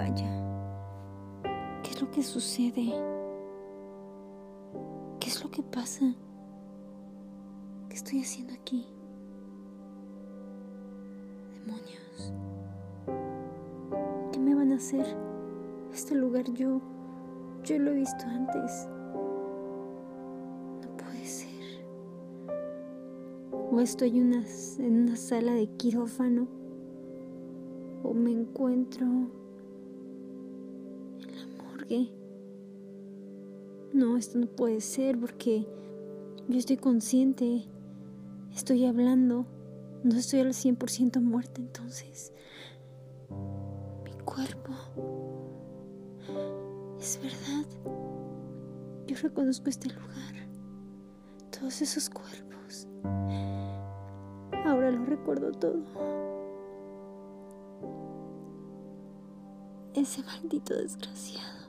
Vaya, 0.00 0.30
¿qué 1.82 1.90
es 1.90 2.00
lo 2.00 2.10
que 2.10 2.22
sucede? 2.22 2.90
¿Qué 5.20 5.28
es 5.28 5.44
lo 5.44 5.50
que 5.50 5.62
pasa? 5.62 6.14
¿Qué 7.90 7.96
estoy 7.96 8.22
haciendo 8.22 8.54
aquí? 8.54 8.86
Demonios. 11.52 12.32
¿Qué 14.32 14.38
me 14.38 14.54
van 14.54 14.72
a 14.72 14.76
hacer? 14.76 15.04
Este 15.92 16.14
lugar 16.14 16.50
yo, 16.50 16.80
yo 17.62 17.78
lo 17.78 17.90
he 17.90 17.96
visto 17.96 18.24
antes. 18.24 18.88
No 20.80 20.96
puede 20.96 21.26
ser. 21.26 21.84
O 23.70 23.78
estoy 23.80 24.18
una, 24.18 24.46
en 24.78 25.02
una 25.02 25.16
sala 25.16 25.52
de 25.52 25.66
quirófano. 25.76 26.48
O 28.02 28.14
me 28.14 28.30
encuentro 28.30 29.06
en 29.06 29.49
No, 33.92 34.16
esto 34.16 34.38
no 34.38 34.46
puede 34.46 34.80
ser 34.80 35.18
porque 35.18 35.66
yo 36.48 36.58
estoy 36.58 36.76
consciente. 36.76 37.66
Estoy 38.54 38.86
hablando. 38.86 39.46
No 40.04 40.16
estoy 40.16 40.40
al 40.40 40.52
100% 40.52 41.20
muerta 41.20 41.60
entonces. 41.60 42.32
Mi 44.04 44.12
cuerpo. 44.24 44.72
Es 47.00 47.18
verdad. 47.20 47.66
Yo 49.06 49.16
reconozco 49.22 49.68
este 49.68 49.88
lugar. 49.88 50.48
Todos 51.50 51.82
esos 51.82 52.08
cuerpos. 52.08 52.86
Ahora 54.64 54.92
lo 54.92 55.04
recuerdo 55.04 55.50
todo. 55.50 55.82
Ese 59.92 60.22
maldito 60.22 60.76
desgraciado 60.76 61.59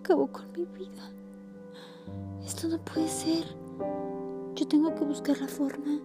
acabó 0.00 0.26
con 0.26 0.50
mi 0.52 0.64
vida. 0.64 1.12
Esto 2.44 2.68
no 2.68 2.78
puede 2.84 3.08
ser. 3.08 3.44
Yo 4.56 4.66
tengo 4.66 4.94
que 4.94 5.04
buscar 5.04 5.38
la 5.40 5.48
forma. 5.48 6.00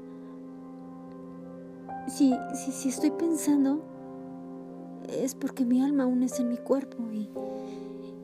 Si, 2.07 2.35
si, 2.53 2.71
si 2.71 2.89
estoy 2.89 3.11
pensando, 3.11 3.83
es 5.09 5.33
porque 5.33 5.65
mi 5.65 5.81
alma 5.81 6.03
aún 6.03 6.23
está 6.23 6.41
en 6.41 6.49
mi 6.49 6.57
cuerpo 6.57 7.11
y, 7.11 7.29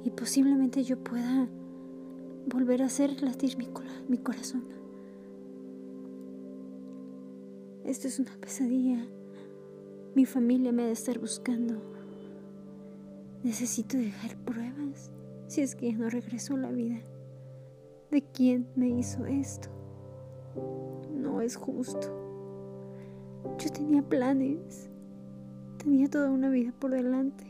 y 0.04 0.12
posiblemente 0.12 0.84
yo 0.84 0.98
pueda 0.98 1.48
volver 2.46 2.84
a 2.84 2.86
hacer 2.86 3.22
latir 3.24 3.58
mi, 3.58 3.68
mi 4.08 4.18
corazón. 4.18 4.64
Esto 7.86 8.08
es 8.08 8.20
una 8.20 8.32
pesadilla. 8.40 9.08
Mi 10.16 10.26
familia 10.26 10.72
me 10.72 10.84
ha 10.84 10.88
de 10.88 10.92
estar 10.92 11.18
buscando. 11.18 11.82
Necesito 13.44 13.98
dejar 13.98 14.38
pruebas 14.38 15.12
si 15.52 15.60
es 15.60 15.76
que 15.76 15.92
no 15.92 16.10
regreso 16.10 16.54
a 16.54 16.60
la 16.60 16.72
vida. 16.72 17.02
¿De 18.10 18.22
quién 18.22 18.70
me 18.78 18.88
hizo 18.88 19.26
esto? 19.26 19.68
No 21.14 21.42
es 21.42 21.58
justo. 21.58 22.08
Yo 23.58 23.70
tenía 23.70 24.02
planes. 24.02 24.90
Tenía 25.78 26.10
toda 26.10 26.32
una 26.32 26.48
vida 26.48 26.72
por 26.80 26.92
delante. 26.92 27.44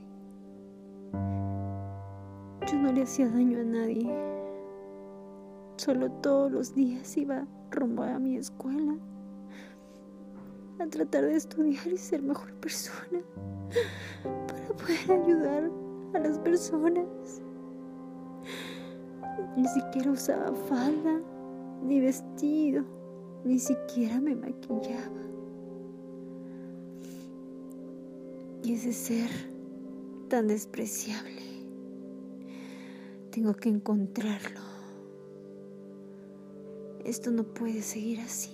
Yo 2.65 2.79
no 2.81 2.91
le 2.91 3.03
hacía 3.03 3.29
daño 3.29 3.59
a 3.59 3.65
nadie. 3.65 4.11
Solo 5.77 6.11
todos 6.23 6.51
los 6.51 6.73
días 6.73 7.15
iba 7.17 7.45
rumbo 7.69 8.01
a 8.01 8.17
mi 8.17 8.35
escuela 8.35 8.95
a 10.79 10.87
tratar 10.87 11.25
de 11.25 11.35
estudiar 11.35 11.87
y 11.87 11.97
ser 11.97 12.23
mejor 12.23 12.51
persona 12.55 13.21
para 14.47 14.67
poder 14.69 15.21
ayudar 15.21 15.69
a 16.15 16.19
las 16.19 16.39
personas. 16.39 17.43
Ni 19.55 19.67
siquiera 19.67 20.11
usaba 20.11 20.53
falda, 20.67 21.21
ni 21.83 21.99
vestido, 21.99 22.83
ni 23.43 23.59
siquiera 23.59 24.19
me 24.19 24.35
maquillaba. 24.35 25.21
Y 28.63 28.73
ese 28.73 28.93
ser 28.93 29.29
tan 30.29 30.47
despreciable, 30.47 31.41
tengo 33.31 33.53
que 33.53 33.69
encontrarlo. 33.69 34.61
Esto 37.03 37.31
no 37.31 37.43
puede 37.43 37.81
seguir 37.81 38.19
así. 38.19 38.51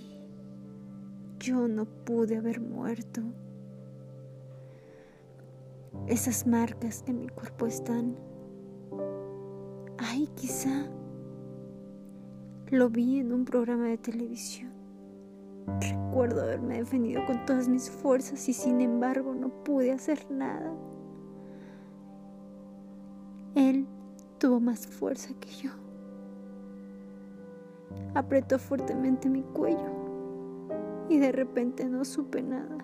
Yo 1.40 1.68
no 1.68 1.86
pude 1.86 2.38
haber 2.38 2.62
muerto. 2.62 3.22
Esas 6.08 6.48
marcas 6.48 7.04
en 7.08 7.20
mi 7.20 7.28
cuerpo 7.28 7.68
están. 7.68 8.16
Ay, 10.18 10.28
quizá 10.34 10.88
lo 12.72 12.90
vi 12.90 13.20
en 13.20 13.32
un 13.32 13.46
programa 13.46 13.86
de 13.86 14.00
televisión. 14.00 14.72
Recuerdo 15.80 16.42
haberme 16.42 16.80
defendido 16.80 17.24
con 17.28 17.46
todas 17.46 17.70
mis 17.70 17.88
fuerzas 17.88 18.50
y 18.50 18.54
sin 18.54 18.82
embargo 18.82 19.36
no 19.36 19.50
pude 19.64 19.92
hacer 19.92 20.26
nada. 20.32 20.74
Él 23.54 23.86
tuvo 24.40 24.60
más 24.60 24.88
fuerza 24.88 25.36
que 25.40 25.50
yo. 25.50 25.70
Apretó 28.16 28.58
fuertemente 28.58 29.30
mi 29.30 29.44
cuello 29.44 29.92
y 31.10 31.20
de 31.20 31.32
repente 31.32 31.86
no 31.86 32.04
supe 32.04 32.42
nada. 32.42 32.78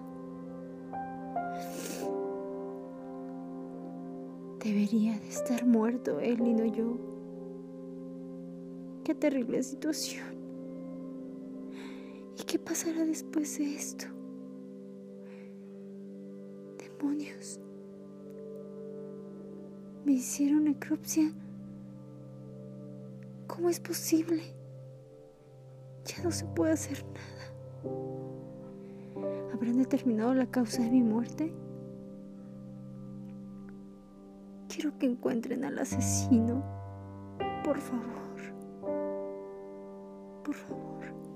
Debería 4.63 5.17
de 5.17 5.27
estar 5.29 5.65
muerto 5.65 6.19
él 6.19 6.39
y 6.45 6.53
no 6.53 6.65
yo. 6.65 7.13
Qué 9.03 9.13
terrible 9.13 9.61
situación. 9.61 10.23
¿Y 12.39 12.43
qué 12.43 12.57
pasará 12.57 13.03
después 13.05 13.57
de 13.57 13.75
esto? 13.75 14.05
Demonios. 16.77 17.59
Me 20.05 20.13
hicieron 20.13 20.63
necropsia. 20.63 21.33
¿Cómo 23.47 23.69
es 23.69 23.81
posible? 23.81 24.41
Ya 26.05 26.23
no 26.23 26.31
se 26.31 26.45
puede 26.45 26.71
hacer 26.71 27.03
nada. 27.05 27.53
¿Habrán 29.53 29.79
determinado 29.79 30.33
la 30.33 30.49
causa 30.49 30.81
de 30.81 30.89
mi 30.89 31.01
muerte? 31.01 31.53
Quiero 34.69 34.97
que 34.97 35.07
encuentren 35.07 35.65
al 35.65 35.77
asesino. 35.77 36.63
Por 37.63 37.77
favor. 37.77 38.32
Por 40.43 40.53
favor. 40.55 41.32